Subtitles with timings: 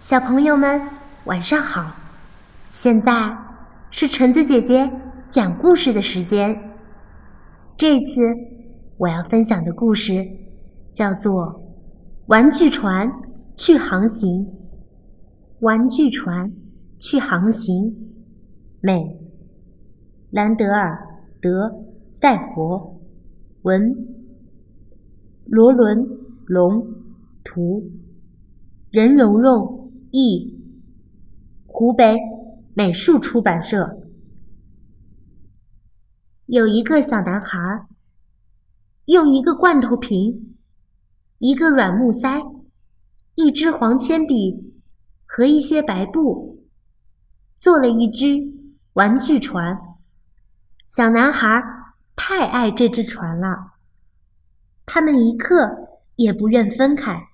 [0.00, 0.80] 小朋友们，
[1.24, 1.94] 晚上好！
[2.70, 3.36] 现在
[3.90, 4.90] 是橙子姐姐
[5.28, 6.56] 讲故事的时间。
[7.76, 8.22] 这次
[8.96, 10.24] 我要分享的故事
[10.94, 11.44] 叫做
[12.26, 13.10] 《玩具船
[13.54, 14.30] 去航行》。
[15.60, 16.50] 玩具船
[16.98, 17.92] 去航行，
[18.80, 19.18] 美，
[20.30, 20.94] 兰德尔·
[21.42, 21.70] 德
[22.12, 23.00] 赛佛，
[23.62, 23.94] 文，
[25.46, 25.98] 罗伦·
[26.46, 26.86] 龙，
[27.44, 27.82] 图，
[28.90, 29.77] 任蓉蓉。
[30.10, 30.58] 译，
[31.66, 32.18] 湖北
[32.74, 33.98] 美术出版社。
[36.46, 37.58] 有一个小男孩，
[39.04, 40.56] 用一个罐头瓶、
[41.38, 42.42] 一个软木塞、
[43.34, 44.74] 一支黄铅笔
[45.26, 46.64] 和一些白布，
[47.58, 48.26] 做了一只
[48.94, 49.78] 玩具船。
[50.86, 51.62] 小男孩
[52.16, 53.72] 太爱这只船了，
[54.86, 57.28] 他们一刻也不愿分开。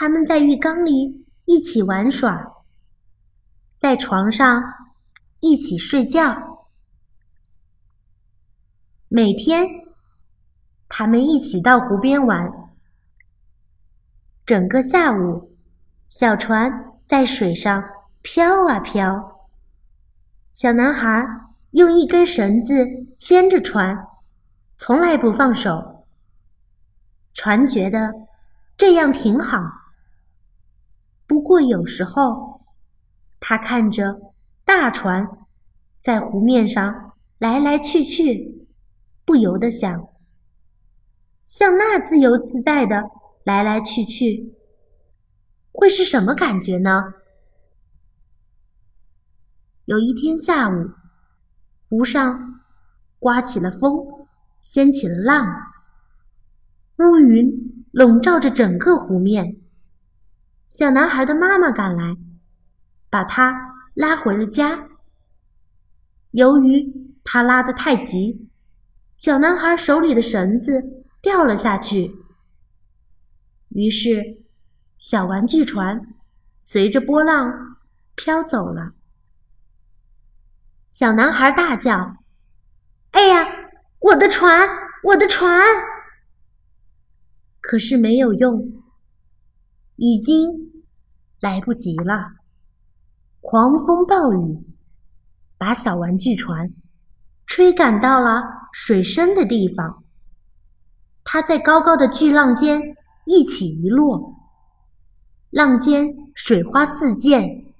[0.00, 2.64] 他们在浴缸里一起玩耍，
[3.76, 4.64] 在床上
[5.40, 6.34] 一起睡觉。
[9.08, 9.66] 每天，
[10.88, 12.50] 他们一起到湖边玩。
[14.46, 15.54] 整个下午，
[16.08, 16.72] 小船
[17.04, 17.84] 在水上
[18.22, 19.50] 飘啊飘。
[20.50, 21.22] 小男孩
[21.72, 22.74] 用一根绳子
[23.18, 23.94] 牵着船，
[24.78, 26.06] 从来不放手。
[27.34, 28.10] 船觉得
[28.78, 29.58] 这样挺好。
[31.30, 32.60] 不过有时候，
[33.38, 34.20] 他看着
[34.64, 35.24] 大船
[36.02, 38.66] 在湖面上来来去去，
[39.24, 40.08] 不由得想：
[41.44, 43.04] 像那自由自在的
[43.44, 44.56] 来来去去，
[45.70, 47.14] 会是什么感觉呢？
[49.84, 50.90] 有一天下午，
[51.88, 52.60] 湖上
[53.20, 54.04] 刮起了风，
[54.62, 55.46] 掀起了浪，
[56.98, 59.59] 乌云笼罩着整个湖面。
[60.70, 62.16] 小男孩的妈妈赶来，
[63.10, 63.52] 把他
[63.94, 64.86] 拉回了家。
[66.30, 68.48] 由于他拉得太急，
[69.16, 70.80] 小男孩手里的绳子
[71.20, 72.14] 掉了下去。
[73.70, 74.44] 于是，
[74.96, 76.00] 小玩具船
[76.62, 77.76] 随着波浪
[78.14, 78.92] 飘走了。
[80.88, 82.14] 小男孩大叫
[83.10, 83.44] ：“哎呀，
[83.98, 84.68] 我的船，
[85.02, 85.60] 我的船！”
[87.60, 88.84] 可是没有用。
[90.02, 90.72] 已经
[91.40, 92.32] 来不及了。
[93.42, 94.64] 狂风暴雨
[95.58, 96.72] 把小玩具船
[97.46, 100.02] 吹赶到了水深的地方，
[101.22, 102.80] 它在高高的巨浪间
[103.26, 104.36] 一起一落，
[105.50, 107.74] 浪尖水花四溅。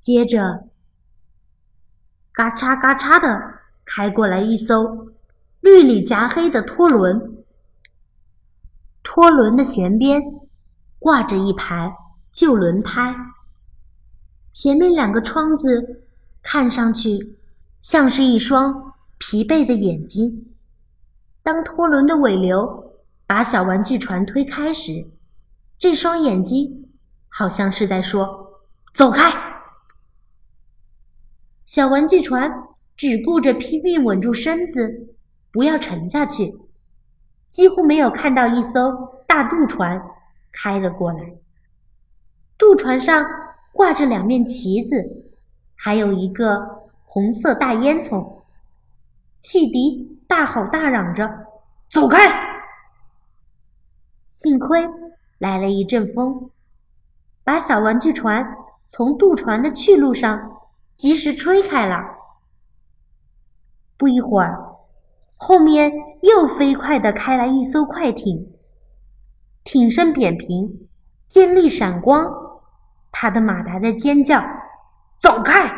[0.00, 0.68] 接着，
[2.32, 5.12] 嘎嚓嘎嚓的开过来一艘
[5.60, 7.39] 绿里夹黑的拖轮。
[9.20, 10.18] 拖轮的舷边
[10.98, 11.94] 挂着一排
[12.32, 13.14] 旧轮胎，
[14.50, 16.06] 前面两个窗子
[16.42, 17.36] 看上去
[17.80, 20.54] 像是一双疲惫的眼睛。
[21.42, 22.94] 当拖轮的尾流
[23.26, 25.06] 把小玩具船推开时，
[25.78, 26.88] 这双眼睛
[27.28, 28.62] 好像是在说
[28.94, 29.30] ：“走开！”
[31.66, 32.50] 小玩具船
[32.96, 35.14] 只顾着拼命稳住身子，
[35.52, 36.56] 不要沉下去。
[37.50, 40.00] 几乎没有看到一艘大渡船
[40.52, 41.20] 开了过来。
[42.56, 43.24] 渡船上
[43.72, 45.32] 挂着两面旗子，
[45.74, 48.42] 还有一个红色大烟囱。
[49.40, 51.46] 汽笛大吼大嚷着
[51.88, 52.18] ：“走开！”
[54.28, 54.86] 幸亏
[55.38, 56.50] 来了一阵风，
[57.42, 58.46] 把小玩具船
[58.86, 60.60] 从渡船的去路上
[60.94, 61.96] 及时吹开了。
[63.96, 64.69] 不一会儿。
[65.42, 65.90] 后面
[66.20, 68.52] 又飞快地开来一艘快艇，
[69.64, 70.86] 艇身扁平，
[71.26, 72.30] 尖利闪光，
[73.10, 74.44] 他的马达在尖叫
[75.18, 75.72] ：“走开！”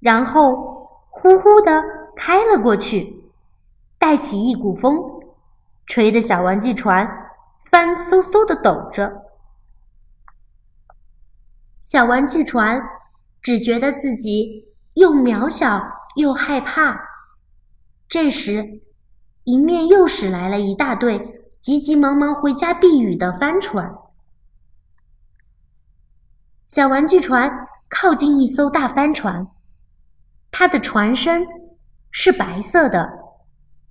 [0.00, 1.82] 然后呼呼地
[2.16, 3.30] 开了过去，
[3.98, 4.98] 带起一股风，
[5.84, 7.06] 吹得小玩具船
[7.70, 9.24] 翻嗖嗖地抖着。
[11.82, 12.80] 小玩具船
[13.42, 15.82] 只觉得自己又渺小
[16.16, 17.13] 又害怕。
[18.06, 18.82] 这时，
[19.44, 23.92] 迎面又驶来了一大队急急忙忙回家避雨的帆船。
[26.66, 27.50] 小玩具船
[27.88, 29.48] 靠近一艘大帆船，
[30.52, 31.44] 它的船身
[32.12, 33.10] 是白色的，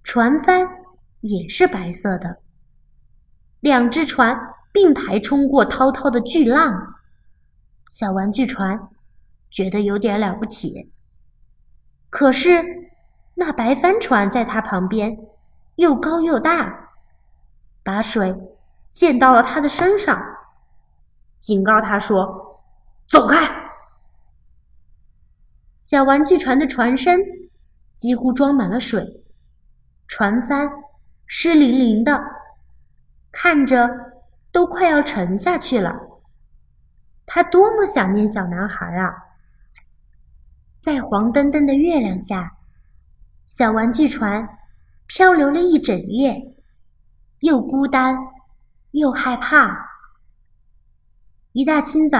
[0.03, 0.65] 船帆
[1.21, 2.37] 也是白色的。
[3.59, 4.37] 两只船
[4.71, 6.95] 并排冲过滔滔的巨浪，
[7.89, 8.79] 小玩具船
[9.51, 10.93] 觉得有点了不起。
[12.09, 12.63] 可是。
[13.35, 15.17] 那白帆船在他旁边，
[15.75, 16.91] 又高又大，
[17.83, 18.35] 把水
[18.91, 20.21] 溅到了他的身上。
[21.39, 22.63] 警告他说
[23.07, 23.49] ：“走开！”
[25.81, 27.19] 小玩具船的船身
[27.95, 29.23] 几乎装满了水，
[30.07, 30.69] 船帆
[31.25, 32.23] 湿淋淋的，
[33.31, 33.89] 看着
[34.51, 35.93] 都快要沉下去了。
[37.25, 39.13] 他多么想念小男孩啊！
[40.79, 42.57] 在黄澄澄的月亮下，
[43.55, 44.49] 小玩具船
[45.05, 46.55] 漂流了一整夜，
[47.41, 48.17] 又孤单
[48.93, 49.77] 又害怕。
[51.51, 52.17] 一大清早，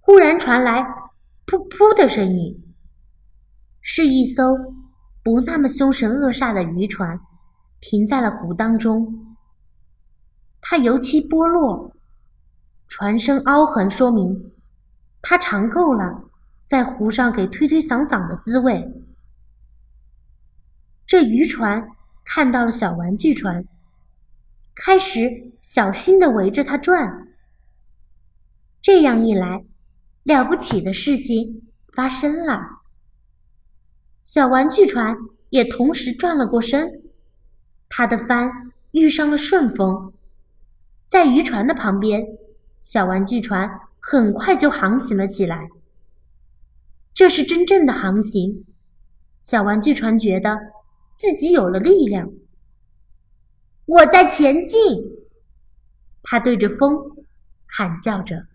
[0.00, 0.82] 忽然传来
[1.46, 2.74] “噗噗”的声音，
[3.80, 4.42] 是一艘
[5.22, 7.20] 不那么凶神恶煞的渔船
[7.80, 9.36] 停在了湖当中。
[10.60, 11.92] 它油漆剥落。
[12.88, 14.50] 船身凹痕说明，
[15.22, 16.24] 他尝够了
[16.64, 19.04] 在湖上给推推搡搡的滋味。
[21.08, 21.88] 这渔船
[22.22, 23.64] 看到了小玩具船，
[24.74, 27.28] 开始小心的围着它转。
[28.82, 29.64] 这样一来，
[30.24, 31.62] 了不起的事情
[31.94, 32.60] 发生了。
[34.22, 35.16] 小玩具船
[35.48, 36.86] 也同时转了过身，
[37.88, 40.12] 它的帆遇上了顺风，
[41.08, 42.22] 在渔船的旁边。
[42.82, 43.66] 小玩具船
[43.98, 45.70] 很快就航行了起来。
[47.14, 48.66] 这是真正的航行。
[49.42, 50.58] 小玩具船觉得
[51.18, 52.30] 自己有了力量。
[53.86, 54.78] 我在前进，
[56.22, 56.96] 他对着风
[57.66, 58.46] 喊叫着。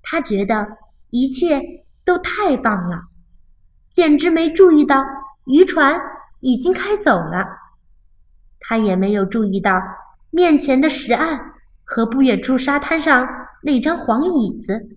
[0.00, 0.66] 他觉得
[1.10, 1.60] 一切
[2.06, 3.02] 都太棒了，
[3.90, 5.04] 简直没注意到
[5.44, 6.00] 渔船
[6.40, 7.46] 已经开走了。
[8.60, 9.78] 他也没有注意到
[10.30, 11.52] 面前的石岸。
[11.86, 13.28] 和不远处沙滩上
[13.62, 14.96] 那张黄椅子，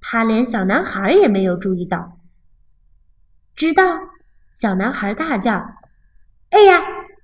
[0.00, 2.16] 他连小男孩也没有注意到。
[3.56, 3.82] 直到
[4.50, 5.52] 小男孩大叫
[6.50, 6.80] ：“哎呀，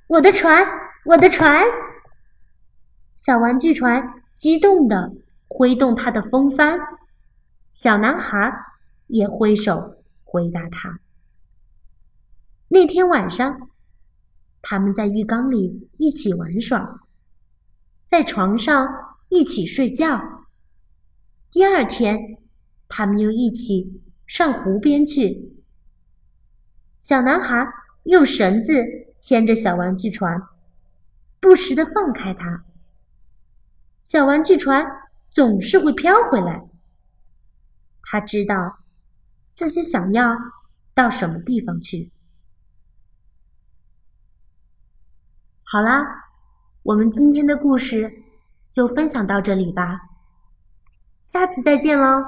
[0.07, 0.67] 我的船，
[1.05, 1.65] 我的船！”
[3.15, 5.13] 小玩具船激动地
[5.49, 6.79] 挥动它的风帆，
[7.73, 8.53] 小男孩
[9.07, 11.01] 也挥手回答他。
[12.69, 13.71] 那天晚上，
[14.63, 17.01] 他们在浴缸里一起玩耍。
[18.07, 18.87] 在床上
[19.29, 20.47] 一起睡觉。
[21.51, 22.39] 第二天，
[22.89, 25.56] 他们又一起上湖边去。
[27.07, 27.73] 小男孩
[28.03, 28.73] 用绳子
[29.17, 30.43] 牵着小玩具船，
[31.39, 32.65] 不时的放开它。
[34.03, 34.85] 小玩具船
[35.31, 36.69] 总是会飘回来。
[38.03, 38.79] 他知道
[39.55, 40.37] 自己想要
[40.95, 42.11] 到什么地方去。
[45.63, 46.25] 好啦。
[46.83, 48.13] 我们今天的故事
[48.73, 50.01] 就分享到这里吧，
[51.23, 52.25] 下次再见喽。